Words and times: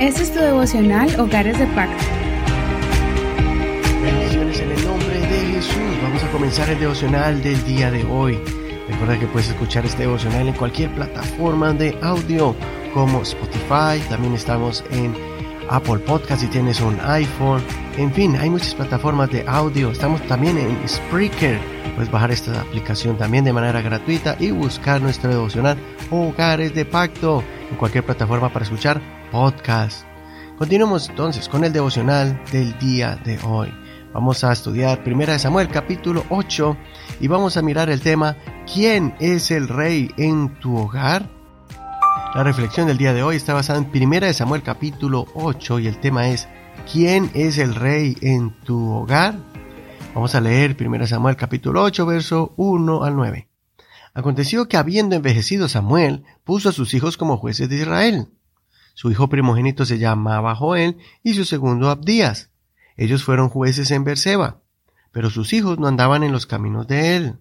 Este 0.00 0.22
es 0.22 0.32
tu 0.32 0.40
devocional 0.40 1.08
Hogares 1.18 1.58
de 1.58 1.66
Pacto. 1.68 2.04
Bendiciones 4.02 4.60
en 4.60 4.70
el 4.70 4.84
nombre 4.84 5.20
de 5.20 5.38
Jesús. 5.54 6.02
Vamos 6.02 6.22
a 6.22 6.30
comenzar 6.30 6.68
el 6.68 6.78
devocional 6.78 7.42
del 7.42 7.64
día 7.64 7.90
de 7.90 8.04
hoy. 8.04 8.38
Recuerda 8.88 9.18
que 9.18 9.26
puedes 9.26 9.48
escuchar 9.48 9.86
este 9.86 10.02
devocional 10.02 10.48
en 10.48 10.54
cualquier 10.54 10.90
plataforma 10.94 11.72
de 11.72 11.96
audio 12.02 12.54
como 12.92 13.22
Spotify. 13.22 13.98
También 14.08 14.34
estamos 14.34 14.84
en 14.90 15.14
Apple 15.70 16.00
Podcast 16.00 16.42
si 16.42 16.48
tienes 16.48 16.80
un 16.80 16.98
iPhone. 17.00 17.62
En 17.96 18.12
fin, 18.12 18.36
hay 18.36 18.50
muchas 18.50 18.74
plataformas 18.74 19.30
de 19.30 19.44
audio. 19.46 19.90
Estamos 19.90 20.20
también 20.26 20.58
en 20.58 20.76
Spreaker. 20.86 21.58
Puedes 21.94 22.10
bajar 22.10 22.30
esta 22.30 22.60
aplicación 22.60 23.16
también 23.16 23.44
de 23.44 23.52
manera 23.52 23.80
gratuita 23.80 24.36
y 24.38 24.50
buscar 24.50 25.00
nuestro 25.00 25.30
devocional 25.30 25.78
Hogares 26.10 26.74
de 26.74 26.84
Pacto 26.84 27.42
en 27.74 27.78
cualquier 27.78 28.04
plataforma 28.04 28.52
para 28.52 28.64
escuchar 28.64 29.00
podcast. 29.32 30.06
Continuamos 30.56 31.08
entonces 31.08 31.48
con 31.48 31.64
el 31.64 31.72
devocional 31.72 32.40
del 32.52 32.78
día 32.78 33.16
de 33.24 33.36
hoy. 33.44 33.74
Vamos 34.12 34.44
a 34.44 34.52
estudiar 34.52 35.02
1 35.04 35.38
Samuel 35.40 35.68
capítulo 35.68 36.24
8 36.30 36.76
y 37.20 37.26
vamos 37.26 37.56
a 37.56 37.62
mirar 37.62 37.90
el 37.90 38.00
tema 38.00 38.36
¿Quién 38.72 39.16
es 39.18 39.50
el 39.50 39.66
rey 39.66 40.08
en 40.16 40.54
tu 40.60 40.76
hogar? 40.76 41.28
La 42.36 42.44
reflexión 42.44 42.86
del 42.86 42.98
día 42.98 43.12
de 43.12 43.24
hoy 43.24 43.34
está 43.34 43.54
basada 43.54 43.80
en 43.80 43.90
1 43.92 44.32
Samuel 44.32 44.62
capítulo 44.62 45.26
8 45.34 45.80
y 45.80 45.88
el 45.88 45.98
tema 45.98 46.28
es 46.28 46.46
¿Quién 46.92 47.28
es 47.34 47.58
el 47.58 47.74
rey 47.74 48.16
en 48.20 48.52
tu 48.60 48.88
hogar? 48.92 49.34
Vamos 50.14 50.32
a 50.36 50.40
leer 50.40 50.76
1 50.78 51.06
Samuel 51.08 51.34
capítulo 51.34 51.82
8 51.82 52.06
verso 52.06 52.54
1 52.56 53.02
al 53.02 53.16
9. 53.16 53.53
Aconteció 54.14 54.68
que 54.68 54.76
habiendo 54.76 55.16
envejecido 55.16 55.68
Samuel, 55.68 56.24
puso 56.44 56.68
a 56.68 56.72
sus 56.72 56.94
hijos 56.94 57.16
como 57.16 57.36
jueces 57.36 57.68
de 57.68 57.76
Israel. 57.76 58.28
Su 58.94 59.10
hijo 59.10 59.28
primogénito 59.28 59.84
se 59.84 59.98
llamaba 59.98 60.54
Joel 60.54 60.98
y 61.24 61.34
su 61.34 61.44
segundo 61.44 61.90
Abdías. 61.90 62.50
Ellos 62.96 63.24
fueron 63.24 63.48
jueces 63.48 63.90
en 63.90 64.04
Berseba, 64.04 64.62
pero 65.10 65.30
sus 65.30 65.52
hijos 65.52 65.80
no 65.80 65.88
andaban 65.88 66.22
en 66.22 66.30
los 66.30 66.46
caminos 66.46 66.86
de 66.86 67.16
él. 67.16 67.38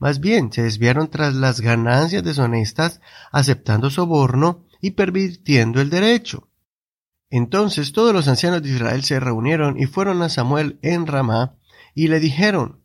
Más 0.00 0.18
bien 0.18 0.52
se 0.52 0.62
desviaron 0.62 1.08
tras 1.08 1.34
las 1.34 1.60
ganancias 1.60 2.24
deshonestas, 2.24 3.00
aceptando 3.30 3.88
soborno 3.88 4.64
y 4.80 4.90
pervirtiendo 4.90 5.80
el 5.80 5.90
derecho. 5.90 6.48
Entonces 7.30 7.92
todos 7.92 8.12
los 8.12 8.26
ancianos 8.26 8.62
de 8.62 8.70
Israel 8.70 9.04
se 9.04 9.20
reunieron 9.20 9.78
y 9.78 9.86
fueron 9.86 10.22
a 10.22 10.28
Samuel 10.28 10.78
en 10.82 11.06
Ramá 11.06 11.56
y 11.94 12.08
le 12.08 12.18
dijeron, 12.18 12.82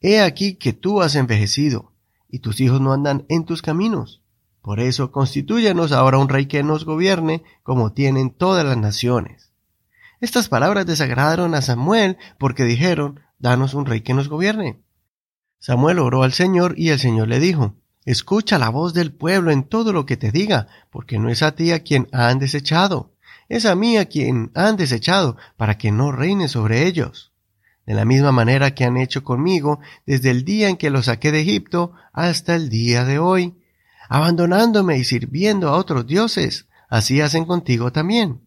He 0.00 0.20
aquí 0.20 0.54
que 0.54 0.72
tú 0.72 1.02
has 1.02 1.16
envejecido, 1.16 1.87
y 2.28 2.40
tus 2.40 2.60
hijos 2.60 2.80
no 2.80 2.92
andan 2.92 3.24
en 3.28 3.44
tus 3.44 3.62
caminos. 3.62 4.22
Por 4.62 4.80
eso 4.80 5.12
constituyanos 5.12 5.92
ahora 5.92 6.18
un 6.18 6.28
rey 6.28 6.46
que 6.46 6.62
nos 6.62 6.84
gobierne 6.84 7.42
como 7.62 7.92
tienen 7.92 8.30
todas 8.30 8.64
las 8.64 8.76
naciones. 8.76 9.52
Estas 10.20 10.48
palabras 10.48 10.84
desagradaron 10.84 11.54
a 11.54 11.62
Samuel 11.62 12.18
porque 12.38 12.64
dijeron, 12.64 13.20
Danos 13.38 13.74
un 13.74 13.86
rey 13.86 14.00
que 14.00 14.14
nos 14.14 14.28
gobierne. 14.28 14.82
Samuel 15.60 16.00
oró 16.00 16.24
al 16.24 16.32
Señor 16.32 16.74
y 16.76 16.88
el 16.88 16.98
Señor 16.98 17.28
le 17.28 17.38
dijo, 17.38 17.76
Escucha 18.04 18.58
la 18.58 18.68
voz 18.68 18.94
del 18.94 19.12
pueblo 19.12 19.50
en 19.50 19.64
todo 19.64 19.92
lo 19.92 20.06
que 20.06 20.16
te 20.16 20.32
diga, 20.32 20.66
porque 20.90 21.18
no 21.18 21.28
es 21.28 21.42
a 21.42 21.52
ti 21.52 21.72
a 21.72 21.82
quien 21.82 22.08
han 22.12 22.38
desechado, 22.38 23.12
es 23.48 23.64
a 23.64 23.74
mí 23.74 23.96
a 23.96 24.06
quien 24.06 24.50
han 24.54 24.76
desechado, 24.76 25.36
para 25.56 25.78
que 25.78 25.92
no 25.92 26.10
reine 26.10 26.48
sobre 26.48 26.86
ellos. 26.86 27.32
De 27.88 27.94
la 27.94 28.04
misma 28.04 28.32
manera 28.32 28.74
que 28.74 28.84
han 28.84 28.98
hecho 28.98 29.24
conmigo 29.24 29.80
desde 30.04 30.28
el 30.28 30.44
día 30.44 30.68
en 30.68 30.76
que 30.76 30.90
los 30.90 31.06
saqué 31.06 31.32
de 31.32 31.40
Egipto 31.40 31.94
hasta 32.12 32.54
el 32.54 32.68
día 32.68 33.06
de 33.06 33.18
hoy, 33.18 33.54
abandonándome 34.10 34.98
y 34.98 35.04
sirviendo 35.04 35.70
a 35.70 35.76
otros 35.78 36.06
dioses, 36.06 36.66
así 36.90 37.22
hacen 37.22 37.46
contigo 37.46 37.90
también. 37.90 38.42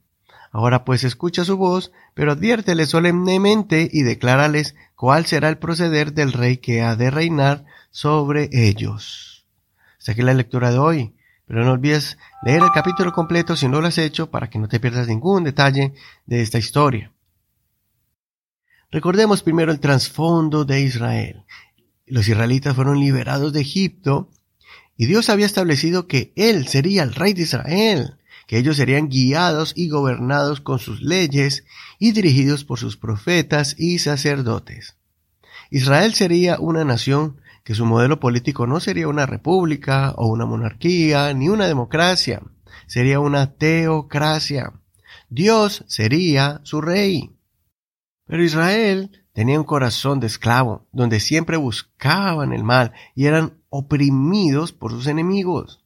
Ahora 0.51 0.85
pues 0.85 1.03
escucha 1.03 1.43
su 1.43 1.57
voz, 1.57 1.91
pero 2.13 2.33
adviértele 2.33 2.85
solemnemente 2.85 3.89
y 3.91 4.03
declárales 4.03 4.75
cuál 4.95 5.25
será 5.25 5.49
el 5.49 5.57
proceder 5.57 6.13
del 6.13 6.33
rey 6.33 6.57
que 6.57 6.83
ha 6.83 6.95
de 6.95 7.09
reinar 7.09 7.65
sobre 7.89 8.47
ellos. 8.53 9.47
Hasta 9.97 10.11
aquí 10.11 10.21
la 10.21 10.35
lectura 10.35 10.69
de 10.69 10.77
hoy, 10.77 11.15
pero 11.47 11.65
no 11.65 11.71
olvides 11.71 12.19
leer 12.43 12.61
el 12.61 12.71
capítulo 12.71 13.11
completo 13.11 13.55
si 13.55 13.67
no 13.67 13.81
lo 13.81 13.87
has 13.87 13.97
hecho 13.97 14.29
para 14.29 14.51
que 14.51 14.59
no 14.59 14.67
te 14.67 14.79
pierdas 14.79 15.07
ningún 15.07 15.43
detalle 15.43 15.95
de 16.27 16.43
esta 16.43 16.59
historia. 16.59 17.11
Recordemos 18.91 19.41
primero 19.43 19.71
el 19.71 19.79
trasfondo 19.79 20.65
de 20.65 20.81
Israel. 20.81 21.45
Los 22.05 22.27
israelitas 22.27 22.75
fueron 22.75 22.99
liberados 22.99 23.53
de 23.53 23.61
Egipto 23.61 24.29
y 24.97 25.05
Dios 25.05 25.29
había 25.29 25.45
establecido 25.45 26.07
que 26.07 26.33
Él 26.35 26.67
sería 26.67 27.03
el 27.03 27.15
rey 27.15 27.33
de 27.33 27.43
Israel 27.43 28.17
que 28.51 28.57
ellos 28.57 28.75
serían 28.75 29.07
guiados 29.07 29.71
y 29.77 29.87
gobernados 29.87 30.59
con 30.59 30.77
sus 30.77 31.01
leyes 31.01 31.63
y 31.99 32.11
dirigidos 32.11 32.65
por 32.65 32.79
sus 32.79 32.97
profetas 32.97 33.77
y 33.79 33.99
sacerdotes. 33.99 34.97
Israel 35.69 36.13
sería 36.13 36.59
una 36.59 36.83
nación 36.83 37.39
que 37.63 37.75
su 37.75 37.85
modelo 37.85 38.19
político 38.19 38.67
no 38.67 38.81
sería 38.81 39.07
una 39.07 39.25
república 39.25 40.11
o 40.17 40.27
una 40.27 40.45
monarquía 40.45 41.33
ni 41.33 41.47
una 41.47 41.65
democracia, 41.65 42.41
sería 42.87 43.21
una 43.21 43.53
teocracia. 43.53 44.73
Dios 45.29 45.85
sería 45.87 46.59
su 46.63 46.81
rey. 46.81 47.31
Pero 48.31 48.45
Israel 48.45 49.11
tenía 49.33 49.59
un 49.59 49.65
corazón 49.65 50.21
de 50.21 50.27
esclavo, 50.27 50.87
donde 50.93 51.19
siempre 51.19 51.57
buscaban 51.57 52.53
el 52.53 52.63
mal 52.63 52.93
y 53.13 53.25
eran 53.25 53.57
oprimidos 53.67 54.71
por 54.71 54.91
sus 54.91 55.07
enemigos. 55.07 55.83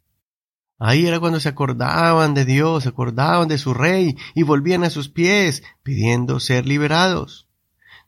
Ahí 0.77 1.07
era 1.07 1.19
cuando 1.19 1.39
se 1.39 1.49
acordaban 1.49 2.35
de 2.35 2.45
Dios, 2.45 2.83
se 2.83 2.89
acordaban 2.89 3.47
de 3.47 3.57
su 3.57 3.73
rey 3.73 4.15
y 4.35 4.43
volvían 4.43 4.83
a 4.83 4.91
sus 4.91 5.09
pies 5.09 5.63
pidiendo 5.81 6.39
ser 6.39 6.67
liberados. 6.67 7.47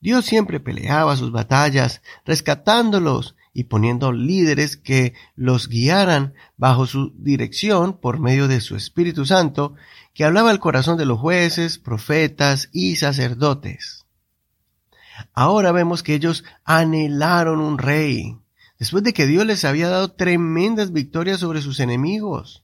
Dios 0.02 0.26
siempre 0.26 0.60
peleaba 0.60 1.16
sus 1.16 1.32
batallas, 1.32 2.04
rescatándolos 2.24 3.36
y 3.54 3.64
poniendo 3.64 4.12
líderes 4.12 4.78
que 4.78 5.16
los 5.36 5.68
guiaran 5.68 6.36
bajo 6.58 6.86
su 6.86 7.12
dirección 7.18 8.00
por 8.00 8.20
medio 8.20 8.48
de 8.48 8.62
su 8.62 8.76
Espíritu 8.76 9.26
Santo, 9.26 9.74
que 10.14 10.26
hablaba 10.26 10.52
al 10.52 10.60
corazón 10.60 11.00
de 11.00 11.08
los 11.08 11.18
jueces, 11.18 11.80
profetas 11.80 12.70
y 12.72 12.98
sacerdotes. 12.98 14.04
Ahora 15.34 15.72
vemos 15.72 16.04
que 16.04 16.14
ellos 16.14 16.44
anhelaron 16.64 17.60
un 17.60 17.78
rey, 17.78 18.38
después 18.80 19.04
de 19.04 19.14
que 19.14 19.26
Dios 19.26 19.46
les 19.46 19.66
había 19.66 19.90
dado 19.90 20.12
tremendas 20.12 20.92
victorias 20.92 21.40
sobre 21.40 21.62
sus 21.62 21.80
enemigos. 21.80 22.64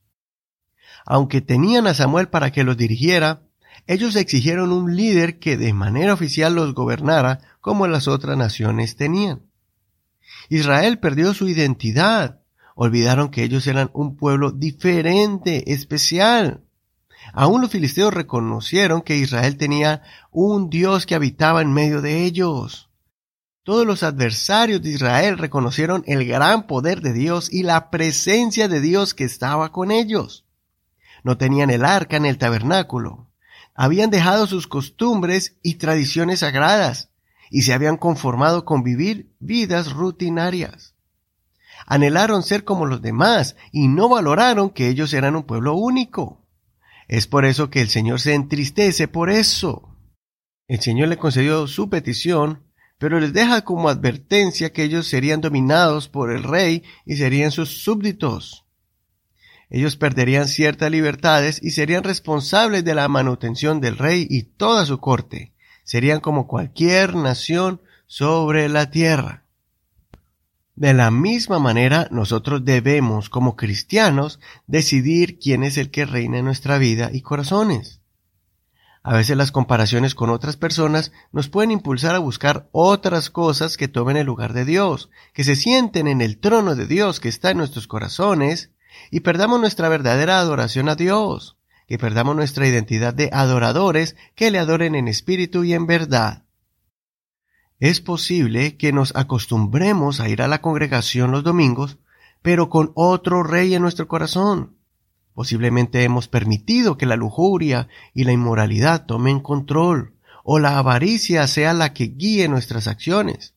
Aunque 1.05 1.41
tenían 1.41 1.87
a 1.87 1.93
Samuel 1.93 2.29
para 2.29 2.51
que 2.51 2.63
los 2.63 2.77
dirigiera, 2.77 3.41
ellos 3.87 4.15
exigieron 4.15 4.71
un 4.71 4.95
líder 4.95 5.39
que 5.39 5.57
de 5.57 5.73
manera 5.73 6.13
oficial 6.13 6.55
los 6.55 6.73
gobernara 6.73 7.39
como 7.59 7.87
las 7.87 8.07
otras 8.07 8.37
naciones 8.37 8.95
tenían. 8.95 9.41
Israel 10.49 10.99
perdió 10.99 11.33
su 11.33 11.47
identidad, 11.47 12.41
olvidaron 12.75 13.29
que 13.29 13.43
ellos 13.43 13.67
eran 13.67 13.89
un 13.93 14.15
pueblo 14.15 14.51
diferente, 14.51 15.73
especial. 15.73 16.63
Aún 17.31 17.61
los 17.61 17.71
filisteos 17.71 18.13
reconocieron 18.13 19.01
que 19.01 19.17
Israel 19.17 19.57
tenía 19.57 20.01
un 20.31 20.69
Dios 20.69 21.05
que 21.05 21.15
habitaba 21.15 21.61
en 21.61 21.71
medio 21.71 22.01
de 22.01 22.25
ellos. 22.25 22.89
Todos 23.63 23.85
los 23.87 24.03
adversarios 24.03 24.81
de 24.81 24.89
Israel 24.89 25.37
reconocieron 25.37 26.03
el 26.05 26.25
gran 26.25 26.67
poder 26.67 27.01
de 27.01 27.13
Dios 27.13 27.51
y 27.51 27.63
la 27.63 27.89
presencia 27.89 28.67
de 28.67 28.81
Dios 28.81 29.13
que 29.13 29.23
estaba 29.23 29.71
con 29.71 29.89
ellos. 29.89 30.43
No 31.23 31.37
tenían 31.37 31.69
el 31.69 31.85
arca 31.85 32.17
en 32.17 32.25
el 32.25 32.37
tabernáculo. 32.37 33.29
Habían 33.73 34.09
dejado 34.09 34.47
sus 34.47 34.67
costumbres 34.67 35.55
y 35.63 35.75
tradiciones 35.75 36.41
sagradas 36.41 37.09
y 37.49 37.61
se 37.61 37.73
habían 37.73 37.95
conformado 37.95 38.65
con 38.65 38.83
vivir 38.83 39.31
vidas 39.39 39.93
rutinarias. 39.93 40.95
Anhelaron 41.85 42.43
ser 42.43 42.65
como 42.65 42.85
los 42.85 43.01
demás 43.01 43.55
y 43.71 43.87
no 43.87 44.09
valoraron 44.09 44.69
que 44.69 44.89
ellos 44.89 45.13
eran 45.13 45.35
un 45.35 45.43
pueblo 45.43 45.75
único. 45.75 46.42
Es 47.13 47.27
por 47.27 47.45
eso 47.45 47.69
que 47.69 47.79
el 47.79 47.89
Señor 47.89 48.19
se 48.19 48.33
entristece 48.33 49.07
por 49.07 49.29
eso. 49.29 49.95
El 50.67 50.81
Señor 50.81 51.09
le 51.09 51.17
concedió 51.17 51.67
su 51.67 51.89
petición 51.89 52.63
pero 53.03 53.19
les 53.19 53.33
deja 53.33 53.65
como 53.65 53.89
advertencia 53.89 54.71
que 54.71 54.83
ellos 54.83 55.07
serían 55.07 55.41
dominados 55.41 56.07
por 56.07 56.31
el 56.31 56.41
rey 56.41 56.83
y 57.05 57.17
serían 57.17 57.51
sus 57.51 57.83
súbditos. 57.83 58.65
Ellos 59.69 59.97
perderían 59.97 60.47
ciertas 60.47 60.89
libertades 60.89 61.59
y 61.61 61.71
serían 61.71 62.05
responsables 62.05 62.85
de 62.85 62.95
la 62.95 63.09
manutención 63.09 63.81
del 63.81 63.97
rey 63.97 64.25
y 64.29 64.43
toda 64.43 64.85
su 64.85 64.99
corte. 65.01 65.53
Serían 65.83 66.21
como 66.21 66.47
cualquier 66.47 67.13
nación 67.15 67.81
sobre 68.07 68.69
la 68.69 68.89
tierra. 68.89 69.42
De 70.75 70.93
la 70.93 71.11
misma 71.11 71.59
manera, 71.59 72.07
nosotros 72.09 72.65
debemos, 72.65 73.29
como 73.29 73.55
cristianos, 73.55 74.39
decidir 74.65 75.37
quién 75.37 75.63
es 75.63 75.77
el 75.77 75.91
que 75.91 76.05
reina 76.05 76.39
en 76.39 76.45
nuestra 76.45 76.79
vida 76.79 77.11
y 77.13 77.21
corazones. 77.21 78.01
A 79.03 79.13
veces 79.13 79.35
las 79.35 79.51
comparaciones 79.51 80.15
con 80.15 80.29
otras 80.29 80.55
personas 80.55 81.11
nos 81.31 81.49
pueden 81.49 81.71
impulsar 81.71 82.15
a 82.15 82.19
buscar 82.19 82.69
otras 82.71 83.29
cosas 83.29 83.75
que 83.75 83.89
tomen 83.89 84.17
el 84.17 84.25
lugar 84.25 84.53
de 84.53 84.65
Dios, 84.65 85.09
que 85.33 85.43
se 85.43 85.55
sienten 85.57 86.07
en 86.07 86.21
el 86.21 86.39
trono 86.39 86.75
de 86.75 86.87
Dios 86.87 87.19
que 87.19 87.29
está 87.29 87.51
en 87.51 87.57
nuestros 87.57 87.85
corazones, 87.85 88.71
y 89.11 89.19
perdamos 89.19 89.59
nuestra 89.59 89.89
verdadera 89.89 90.39
adoración 90.39 90.87
a 90.87 90.95
Dios, 90.95 91.57
que 91.87 91.97
perdamos 91.97 92.35
nuestra 92.35 92.65
identidad 92.65 93.13
de 93.13 93.29
adoradores 93.33 94.15
que 94.35 94.49
le 94.49 94.57
adoren 94.57 94.95
en 94.95 95.07
espíritu 95.07 95.65
y 95.65 95.73
en 95.73 95.85
verdad. 95.85 96.43
Es 97.83 97.99
posible 97.99 98.77
que 98.77 98.93
nos 98.93 99.13
acostumbremos 99.13 100.21
a 100.21 100.29
ir 100.29 100.41
a 100.41 100.47
la 100.47 100.61
congregación 100.61 101.33
los 101.33 101.43
domingos, 101.43 101.97
pero 102.41 102.69
con 102.69 102.93
otro 102.95 103.43
rey 103.43 103.75
en 103.75 103.81
nuestro 103.81 104.07
corazón. 104.07 104.77
Posiblemente 105.33 106.01
hemos 106.03 106.29
permitido 106.29 106.97
que 106.97 107.05
la 107.05 107.17
lujuria 107.17 107.89
y 108.13 108.23
la 108.23 108.31
inmoralidad 108.31 109.05
tomen 109.05 109.41
control, 109.41 110.13
o 110.45 110.59
la 110.59 110.77
avaricia 110.77 111.45
sea 111.45 111.73
la 111.73 111.91
que 111.91 112.05
guíe 112.05 112.47
nuestras 112.47 112.87
acciones. 112.87 113.53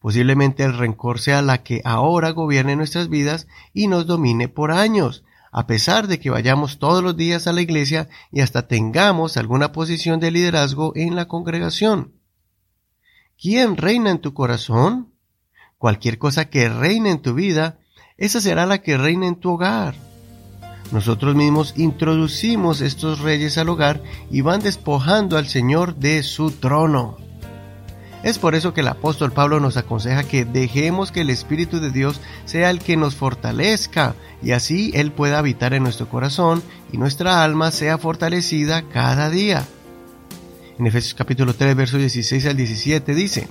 Posiblemente 0.00 0.64
el 0.64 0.76
rencor 0.76 1.20
sea 1.20 1.40
la 1.40 1.62
que 1.62 1.80
ahora 1.84 2.30
gobierne 2.30 2.74
nuestras 2.74 3.08
vidas 3.08 3.46
y 3.72 3.86
nos 3.86 4.04
domine 4.04 4.48
por 4.48 4.72
años, 4.72 5.22
a 5.52 5.68
pesar 5.68 6.08
de 6.08 6.18
que 6.18 6.30
vayamos 6.30 6.80
todos 6.80 7.04
los 7.04 7.16
días 7.16 7.46
a 7.46 7.52
la 7.52 7.60
iglesia 7.60 8.08
y 8.32 8.40
hasta 8.40 8.66
tengamos 8.66 9.36
alguna 9.36 9.70
posición 9.70 10.18
de 10.18 10.32
liderazgo 10.32 10.90
en 10.96 11.14
la 11.14 11.28
congregación. 11.28 12.19
¿Quién 13.40 13.78
reina 13.78 14.10
en 14.10 14.18
tu 14.18 14.34
corazón? 14.34 15.14
Cualquier 15.78 16.18
cosa 16.18 16.50
que 16.50 16.68
reine 16.68 17.10
en 17.10 17.22
tu 17.22 17.32
vida, 17.32 17.78
esa 18.18 18.38
será 18.38 18.66
la 18.66 18.82
que 18.82 18.98
reine 18.98 19.28
en 19.28 19.36
tu 19.36 19.52
hogar. 19.52 19.94
Nosotros 20.92 21.34
mismos 21.34 21.72
introducimos 21.78 22.82
estos 22.82 23.20
reyes 23.20 23.56
al 23.56 23.70
hogar 23.70 24.02
y 24.30 24.42
van 24.42 24.60
despojando 24.60 25.38
al 25.38 25.46
Señor 25.46 25.94
de 25.94 26.22
su 26.22 26.50
trono. 26.50 27.16
Es 28.22 28.38
por 28.38 28.54
eso 28.54 28.74
que 28.74 28.82
el 28.82 28.88
apóstol 28.88 29.32
Pablo 29.32 29.58
nos 29.58 29.78
aconseja 29.78 30.24
que 30.24 30.44
dejemos 30.44 31.10
que 31.10 31.22
el 31.22 31.30
Espíritu 31.30 31.80
de 31.80 31.90
Dios 31.90 32.20
sea 32.44 32.68
el 32.68 32.80
que 32.80 32.98
nos 32.98 33.14
fortalezca 33.14 34.16
y 34.42 34.50
así 34.50 34.90
Él 34.92 35.12
pueda 35.12 35.38
habitar 35.38 35.72
en 35.72 35.84
nuestro 35.84 36.10
corazón 36.10 36.62
y 36.92 36.98
nuestra 36.98 37.42
alma 37.42 37.70
sea 37.70 37.96
fortalecida 37.96 38.82
cada 38.82 39.30
día. 39.30 39.66
En 40.80 40.86
Efesios 40.86 41.12
capítulo 41.12 41.52
3, 41.52 41.76
versos 41.76 42.00
16 42.00 42.46
al 42.46 42.56
17 42.56 43.14
dice, 43.14 43.46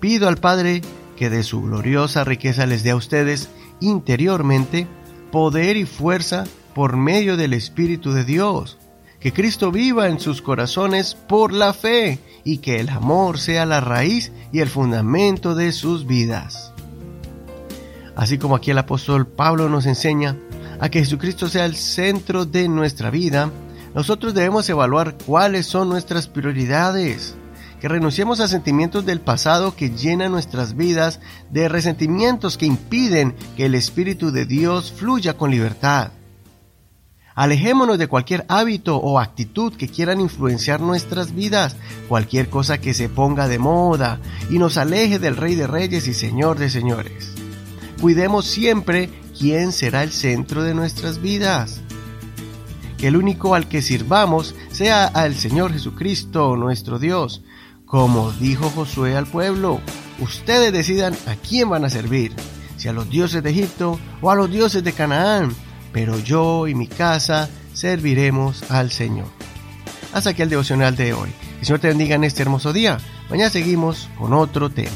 Pido 0.00 0.26
al 0.26 0.38
Padre 0.38 0.80
que 1.14 1.28
de 1.28 1.42
su 1.42 1.60
gloriosa 1.60 2.24
riqueza 2.24 2.64
les 2.64 2.82
dé 2.82 2.92
a 2.92 2.96
ustedes 2.96 3.50
interiormente 3.78 4.86
poder 5.30 5.76
y 5.76 5.84
fuerza 5.84 6.44
por 6.74 6.96
medio 6.96 7.36
del 7.36 7.52
Espíritu 7.52 8.12
de 8.12 8.24
Dios, 8.24 8.78
que 9.20 9.34
Cristo 9.34 9.70
viva 9.70 10.08
en 10.08 10.18
sus 10.18 10.40
corazones 10.40 11.14
por 11.14 11.52
la 11.52 11.74
fe 11.74 12.18
y 12.42 12.56
que 12.56 12.80
el 12.80 12.88
amor 12.88 13.38
sea 13.38 13.66
la 13.66 13.82
raíz 13.82 14.32
y 14.50 14.60
el 14.60 14.70
fundamento 14.70 15.54
de 15.54 15.72
sus 15.72 16.06
vidas. 16.06 16.72
Así 18.16 18.38
como 18.38 18.56
aquí 18.56 18.70
el 18.70 18.78
apóstol 18.78 19.26
Pablo 19.26 19.68
nos 19.68 19.84
enseña 19.84 20.38
a 20.80 20.88
que 20.88 21.00
Jesucristo 21.00 21.50
sea 21.50 21.66
el 21.66 21.76
centro 21.76 22.46
de 22.46 22.66
nuestra 22.66 23.10
vida, 23.10 23.52
nosotros 23.94 24.34
debemos 24.34 24.68
evaluar 24.68 25.16
cuáles 25.26 25.66
son 25.66 25.88
nuestras 25.88 26.28
prioridades, 26.28 27.34
que 27.80 27.88
renunciemos 27.88 28.40
a 28.40 28.48
sentimientos 28.48 29.06
del 29.06 29.20
pasado 29.20 29.74
que 29.74 29.90
llenan 29.90 30.32
nuestras 30.32 30.76
vidas 30.76 31.20
de 31.50 31.68
resentimientos 31.68 32.58
que 32.58 32.66
impiden 32.66 33.34
que 33.56 33.66
el 33.66 33.74
Espíritu 33.74 34.30
de 34.30 34.44
Dios 34.44 34.92
fluya 34.92 35.36
con 35.36 35.50
libertad. 35.50 36.12
Alejémonos 37.34 37.96
de 37.96 38.06
cualquier 38.06 38.44
hábito 38.48 38.98
o 38.98 39.18
actitud 39.18 39.72
que 39.74 39.88
quieran 39.88 40.20
influenciar 40.20 40.80
nuestras 40.80 41.34
vidas, 41.34 41.76
cualquier 42.08 42.50
cosa 42.50 42.78
que 42.78 42.92
se 42.92 43.08
ponga 43.08 43.48
de 43.48 43.58
moda 43.58 44.20
y 44.50 44.58
nos 44.58 44.76
aleje 44.76 45.18
del 45.18 45.36
Rey 45.36 45.54
de 45.54 45.66
Reyes 45.66 46.06
y 46.06 46.12
Señor 46.12 46.58
de 46.58 46.68
Señores. 46.68 47.32
Cuidemos 48.00 48.46
siempre 48.46 49.08
quién 49.38 49.72
será 49.72 50.02
el 50.02 50.10
centro 50.10 50.64
de 50.64 50.74
nuestras 50.74 51.22
vidas. 51.22 51.80
Que 53.00 53.08
el 53.08 53.16
único 53.16 53.54
al 53.54 53.68
que 53.68 53.82
sirvamos 53.82 54.54
sea 54.70 55.06
al 55.06 55.34
Señor 55.34 55.72
Jesucristo, 55.72 56.56
nuestro 56.56 56.98
Dios. 56.98 57.42
Como 57.86 58.30
dijo 58.32 58.70
Josué 58.70 59.16
al 59.16 59.26
pueblo, 59.26 59.80
ustedes 60.20 60.72
decidan 60.72 61.14
a 61.26 61.34
quién 61.34 61.70
van 61.70 61.84
a 61.84 61.90
servir, 61.90 62.32
si 62.76 62.88
a 62.88 62.92
los 62.92 63.08
dioses 63.10 63.42
de 63.42 63.50
Egipto 63.50 63.98
o 64.20 64.30
a 64.30 64.36
los 64.36 64.50
dioses 64.50 64.84
de 64.84 64.92
Canaán 64.92 65.54
pero 65.92 66.18
yo 66.18 66.68
y 66.68 66.74
mi 66.74 66.86
casa 66.86 67.48
serviremos 67.72 68.70
al 68.70 68.90
Señor. 68.90 69.26
Hasta 70.12 70.30
aquí 70.30 70.42
el 70.42 70.50
devocional 70.50 70.96
de 70.96 71.12
hoy. 71.12 71.30
Que 71.30 71.60
el 71.60 71.66
Señor 71.66 71.80
te 71.80 71.88
bendiga 71.88 72.16
en 72.16 72.24
este 72.24 72.42
hermoso 72.42 72.72
día. 72.72 72.98
Mañana 73.28 73.50
seguimos 73.50 74.08
con 74.18 74.32
otro 74.32 74.70
tema. 74.70 74.90